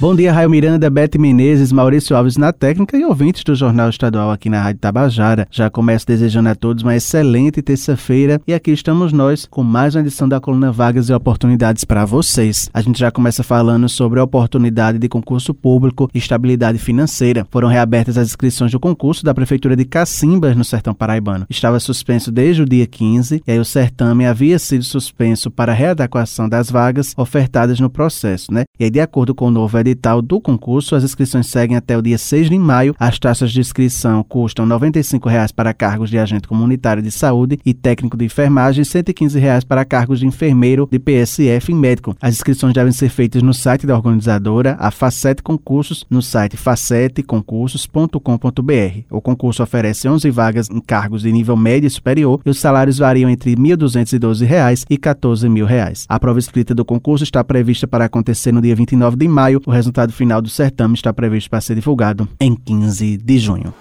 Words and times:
Bom 0.00 0.12
dia, 0.14 0.32
Raio 0.32 0.50
Miranda, 0.50 0.90
Bete 0.90 1.18
Menezes, 1.18 1.70
Maurício 1.70 2.16
Alves 2.16 2.36
na 2.36 2.52
técnica 2.52 2.98
e 2.98 3.04
ouvintes 3.04 3.44
do 3.44 3.54
Jornal 3.54 3.88
Estadual 3.88 4.28
aqui 4.32 4.50
na 4.50 4.60
Rádio 4.60 4.80
Tabajara. 4.80 5.46
Já 5.52 5.70
começo 5.70 6.04
desejando 6.04 6.48
a 6.48 6.54
todos 6.56 6.82
uma 6.82 6.96
excelente 6.96 7.62
terça-feira 7.62 8.40
e 8.44 8.52
aqui 8.52 8.72
estamos 8.72 9.12
nós 9.12 9.46
com 9.46 9.62
mais 9.62 9.94
uma 9.94 10.00
edição 10.00 10.28
da 10.28 10.40
coluna 10.40 10.72
Vagas 10.72 11.08
e 11.08 11.14
Oportunidades 11.14 11.84
para 11.84 12.04
vocês. 12.04 12.68
A 12.74 12.82
gente 12.82 12.98
já 12.98 13.12
começa 13.12 13.44
falando 13.44 13.88
sobre 13.88 14.18
a 14.18 14.24
oportunidade 14.24 14.98
de 14.98 15.08
concurso 15.08 15.54
público 15.54 16.10
e 16.12 16.18
estabilidade 16.18 16.78
financeira. 16.78 17.46
Foram 17.48 17.68
reabertas 17.68 18.18
as 18.18 18.26
inscrições 18.26 18.72
do 18.72 18.80
concurso 18.80 19.24
da 19.24 19.32
Prefeitura 19.32 19.76
de 19.76 19.84
Cacimbas, 19.84 20.56
no 20.56 20.64
Sertão 20.64 20.92
Paraibano. 20.92 21.46
Estava 21.48 21.78
suspenso 21.78 22.32
desde 22.32 22.62
o 22.62 22.66
dia 22.66 22.86
15 22.86 23.44
e 23.46 23.50
aí 23.50 23.60
o 23.60 23.64
certame 23.64 24.26
havia 24.26 24.58
sido 24.58 24.82
suspenso 24.82 25.52
para 25.52 25.72
readequação 25.72 26.48
das 26.48 26.68
vagas 26.68 27.14
ofertadas 27.16 27.78
no 27.78 27.88
processo, 27.88 28.52
né? 28.52 28.64
E 28.78 28.82
aí, 28.82 28.90
de 28.90 28.98
acordo 28.98 29.36
com 29.36 29.46
o 29.46 29.50
novo 29.52 29.78
edital, 29.78 29.93
edital 29.94 30.20
do 30.20 30.40
concurso, 30.40 30.94
as 30.94 31.04
inscrições 31.04 31.46
seguem 31.46 31.76
até 31.76 31.96
o 31.96 32.02
dia 32.02 32.18
6 32.18 32.50
de 32.50 32.58
maio. 32.58 32.94
As 32.98 33.18
taxas 33.18 33.52
de 33.52 33.60
inscrição 33.60 34.22
custam 34.22 34.66
R$ 34.66 34.72
95,00 34.72 35.54
para 35.54 35.72
cargos 35.72 36.10
de 36.10 36.18
agente 36.18 36.46
comunitário 36.46 37.02
de 37.02 37.10
saúde 37.10 37.58
e 37.64 37.72
técnico 37.72 38.14
de 38.16 38.26
enfermagem 38.26 38.82
e 38.82 38.86
R$ 38.86 39.02
115,00 39.02 39.64
para 39.64 39.84
cargos 39.84 40.20
de 40.20 40.26
enfermeiro 40.26 40.88
de 40.90 40.98
PSF 40.98 41.72
e 41.72 41.74
médico. 41.74 42.16
As 42.20 42.34
inscrições 42.34 42.74
devem 42.74 42.92
ser 42.92 43.08
feitas 43.08 43.42
no 43.42 43.54
site 43.54 43.86
da 43.86 43.96
organizadora, 43.96 44.76
a 44.78 44.90
Facete 44.90 45.42
Concursos, 45.42 46.04
no 46.10 46.20
site 46.20 46.56
faceteconcursos.com.br. 46.56 49.04
O 49.10 49.20
concurso 49.20 49.62
oferece 49.62 50.08
11 50.08 50.30
vagas 50.30 50.68
em 50.70 50.80
cargos 50.80 51.22
de 51.22 51.32
nível 51.32 51.56
médio 51.56 51.86
e 51.86 51.90
superior 51.90 52.40
e 52.44 52.50
os 52.50 52.58
salários 52.58 52.98
variam 52.98 53.30
entre 53.30 53.50
R$ 53.50 53.56
1.212 53.56 54.42
e 54.90 54.94
R$ 54.94 54.98
14.000. 54.98 56.06
A 56.08 56.18
prova 56.18 56.38
escrita 56.38 56.74
do 56.74 56.84
concurso 56.84 57.24
está 57.24 57.44
prevista 57.44 57.86
para 57.86 58.04
acontecer 58.04 58.52
no 58.52 58.60
dia 58.60 58.74
29 58.74 59.16
de 59.16 59.28
maio. 59.28 59.60
O 59.66 59.70
resultado 59.74 60.12
final 60.12 60.40
do 60.40 60.48
certame 60.48 60.94
está 60.94 61.12
previsto 61.12 61.50
para 61.50 61.60
ser 61.60 61.74
divulgado 61.74 62.28
em 62.40 62.54
15 62.54 63.18
de 63.18 63.38
junho. 63.38 63.74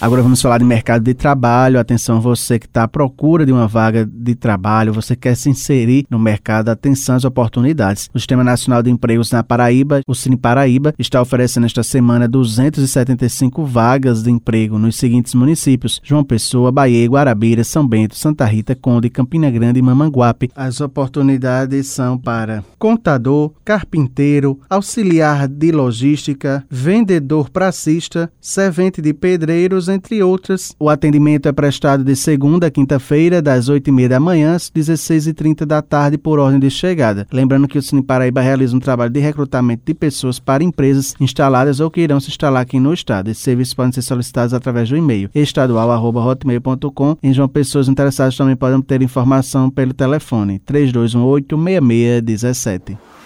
Agora 0.00 0.22
vamos 0.22 0.40
falar 0.40 0.56
de 0.56 0.64
mercado 0.64 1.02
de 1.04 1.12
trabalho. 1.12 1.78
Atenção, 1.78 2.22
você 2.22 2.58
que 2.58 2.64
está 2.64 2.84
à 2.84 2.88
procura 2.88 3.44
de 3.44 3.52
uma 3.52 3.68
vaga 3.68 4.06
de 4.06 4.34
trabalho, 4.34 4.94
você 4.94 5.14
quer 5.14 5.34
se 5.34 5.50
inserir 5.50 6.06
no 6.08 6.18
mercado, 6.18 6.70
atenção 6.70 7.16
às 7.16 7.24
oportunidades. 7.26 8.08
O 8.14 8.18
Sistema 8.18 8.42
Nacional 8.42 8.82
de 8.82 8.90
Empregos 8.90 9.30
na 9.30 9.42
Paraíba, 9.42 10.00
o 10.06 10.14
Cine 10.14 10.38
Paraíba, 10.38 10.94
está 10.98 11.20
oferecendo 11.20 11.66
esta 11.66 11.82
semana 11.82 12.26
275 12.26 13.62
vagas 13.66 14.22
de 14.22 14.30
emprego 14.30 14.78
nos 14.78 14.96
seguintes 14.96 15.34
municípios: 15.34 16.00
João 16.02 16.24
Pessoa, 16.24 16.72
Bahia, 16.72 17.06
Guarabira, 17.06 17.62
São 17.62 17.86
Bento, 17.86 18.16
Santa 18.16 18.46
Rita, 18.46 18.74
Conde, 18.74 19.10
Campina 19.10 19.50
Grande 19.50 19.80
e 19.80 19.82
Mamanguape. 19.82 20.50
As 20.56 20.80
oportunidades 20.80 21.88
são 21.88 22.16
para 22.16 22.64
contador, 22.78 23.52
carpinteiro, 23.62 24.58
auxiliar 24.70 25.46
de 25.46 25.70
logística, 25.70 26.64
vendedor 26.70 27.50
pracista, 27.50 28.32
servente 28.40 29.02
de 29.02 29.12
pedreiros 29.12 29.89
entre 29.90 30.22
outras. 30.22 30.74
O 30.78 30.88
atendimento 30.88 31.48
é 31.48 31.52
prestado 31.52 32.04
de 32.04 32.14
segunda 32.16 32.66
a 32.66 32.70
quinta-feira, 32.70 33.42
das 33.42 33.68
8h30 33.68 34.08
da 34.08 34.20
manhã 34.20 34.54
às 34.54 34.70
16h30 34.70 35.64
da 35.64 35.82
tarde, 35.82 36.16
por 36.18 36.38
ordem 36.38 36.60
de 36.60 36.70
chegada. 36.70 37.26
Lembrando 37.32 37.68
que 37.68 37.78
o 37.78 37.82
Cine 37.82 38.02
Paraíba 38.02 38.40
realiza 38.40 38.76
um 38.76 38.80
trabalho 38.80 39.10
de 39.10 39.20
recrutamento 39.20 39.82
de 39.84 39.94
pessoas 39.94 40.38
para 40.38 40.64
empresas 40.64 41.14
instaladas 41.20 41.80
ou 41.80 41.90
que 41.90 42.00
irão 42.00 42.20
se 42.20 42.28
instalar 42.28 42.62
aqui 42.62 42.78
no 42.80 42.94
estado. 42.94 43.30
Esses 43.30 43.42
serviços 43.42 43.74
podem 43.74 43.92
ser 43.92 44.02
solicitados 44.02 44.54
através 44.54 44.88
do 44.88 44.96
e-mail 44.96 45.30
estadual.hotmail.com. 45.34 47.16
Em 47.22 47.32
João 47.32 47.48
Pessoas 47.48 47.88
interessadas 47.88 48.36
também 48.36 48.56
podem 48.56 48.76
obter 48.76 49.02
informação 49.02 49.70
pelo 49.70 49.92
telefone 49.92 50.58
3218 50.60 51.56
6617. 51.56 53.19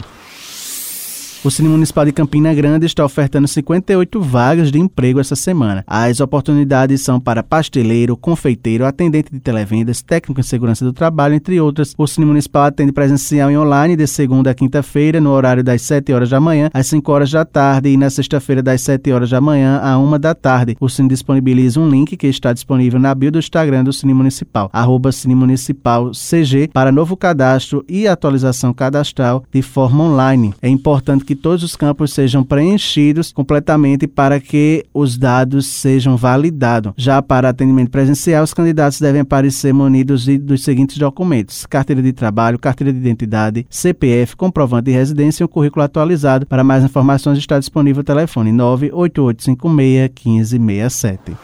O 1.42 1.50
Cine 1.50 1.70
Municipal 1.70 2.04
de 2.04 2.12
Campina 2.12 2.54
Grande 2.54 2.86
está 2.86 3.06
ofertando 3.06 3.48
58 3.48 4.22
vagas 4.22 4.74
de 4.74 4.78
emprego 4.78 5.22
essa 5.22 5.38
semana. 5.38 5.86
As 5.88 6.20
oportunidades 6.20 7.00
são 7.00 7.18
para 7.18 7.42
pasteleiro, 7.42 8.18
confeiteiro, 8.18 8.86
atendente 8.86 9.32
de 9.32 9.40
televendas, 9.40 10.02
técnico 10.02 10.42
em 10.42 10.44
segurança 10.44 10.84
do 10.84 10.92
trabalho, 10.92 11.36
entre 11.36 11.62
outras. 11.62 11.96
O 11.98 12.06
Cine 12.06 12.26
Municipal 12.26 12.64
atende 12.64 12.92
presencial 12.92 13.50
e 13.50 13.58
online 13.58 13.96
de 13.96 14.06
segunda 14.06 14.52
a 14.52 14.54
quinta-feira, 14.54 15.22
no 15.22 15.30
horário 15.30 15.64
das 15.64 15.82
7 15.84 16.12
horas 16.12 16.30
da 16.30 16.42
manhã 16.42 16.70
às 16.74 16.88
5 16.88 17.10
horas 17.10 17.32
da 17.32 17.46
tarde 17.46 17.88
e 17.88 17.96
na 17.96 18.10
sexta-feira 18.10 18.62
das 18.62 18.82
7 18.82 19.10
horas 19.10 19.30
da 19.30 19.40
manhã 19.40 19.80
à 19.82 19.98
1 19.98 20.20
da 20.20 20.36
tarde. 20.36 20.76
O 20.78 20.90
Cine 20.90 21.08
disponibiliza 21.08 21.80
um 21.80 21.90
link 21.90 22.18
que 22.18 22.28
está 22.28 22.52
disponível 22.52 23.00
na 23.00 23.16
bio 23.16 23.32
do 23.32 23.40
Instagram 23.40 23.86
do 23.86 23.94
Cine 23.94 24.14
Municipal, 24.14 24.70
arroba 24.74 25.14
Cine 25.14 25.36
Municipal 25.36 26.12
CG, 26.12 26.70
para 26.74 26.92
novo 26.92 27.16
cadastro 27.16 27.86
e 27.88 28.10
atualização 28.10 28.74
cadastral 28.74 29.46
de 29.50 29.62
forma 29.62 30.04
online. 30.04 30.54
É 30.62 30.68
importante 30.68 31.29
que 31.30 31.36
todos 31.36 31.62
os 31.62 31.76
campos 31.76 32.12
sejam 32.12 32.44
preenchidos 32.44 33.32
completamente 33.32 34.08
para 34.08 34.40
que 34.40 34.84
os 34.92 35.16
dados 35.16 35.68
sejam 35.68 36.18
validados. 36.18 36.92
Já 36.98 37.22
para 37.22 37.50
atendimento 37.50 37.92
presencial, 37.92 38.44
os 38.44 38.52
candidatos 38.52 39.00
devem 39.00 39.22
aparecer 39.22 39.72
munidos 39.72 40.24
de, 40.24 40.40
dos 40.40 40.64
seguintes 40.64 40.98
documentos: 40.98 41.68
carteira 41.68 42.02
de 42.02 42.14
trabalho, 42.14 42.58
carteira 42.58 42.92
de 42.92 42.98
identidade, 42.98 43.68
CPF, 43.70 44.36
comprovante 44.36 44.86
de 44.86 44.92
residência 44.92 45.44
e 45.44 45.46
um 45.46 45.48
currículo 45.48 45.86
atualizado. 45.86 46.48
Para 46.48 46.64
mais 46.64 46.84
informações 46.84 47.38
está 47.38 47.60
disponível 47.60 48.02
o 48.02 48.04
telefone 48.04 48.52
98856 48.52 50.10
1567. 50.26 51.38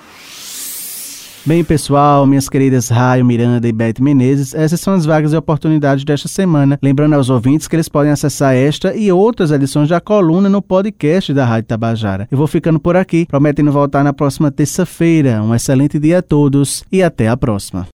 Bem, 1.47 1.63
pessoal, 1.63 2.25
minhas 2.25 2.49
queridas 2.49 2.89
Raio, 2.89 3.23
Miranda 3.23 3.67
e 3.67 3.71
Beth 3.71 3.99
Menezes, 3.99 4.55
essas 4.55 4.81
são 4.81 4.95
as 4.95 5.05
vagas 5.05 5.31
e 5.31 5.37
oportunidades 5.37 6.03
desta 6.03 6.27
semana. 6.27 6.79
Lembrando 6.81 7.13
aos 7.13 7.29
ouvintes 7.29 7.67
que 7.67 7.75
eles 7.75 7.87
podem 7.87 8.11
acessar 8.11 8.55
esta 8.55 8.95
e 8.95 9.11
outras 9.11 9.51
edições 9.51 9.87
da 9.87 10.01
coluna 10.01 10.49
no 10.49 10.59
podcast 10.59 11.31
da 11.35 11.45
Rádio 11.45 11.67
Tabajara. 11.67 12.27
Eu 12.31 12.37
vou 12.39 12.47
ficando 12.47 12.79
por 12.79 12.95
aqui, 12.95 13.27
prometendo 13.27 13.71
voltar 13.71 14.03
na 14.03 14.11
próxima 14.11 14.49
terça-feira. 14.49 15.43
Um 15.43 15.53
excelente 15.53 15.99
dia 15.99 16.17
a 16.17 16.21
todos 16.23 16.83
e 16.91 17.03
até 17.03 17.27
a 17.27 17.37
próxima. 17.37 17.87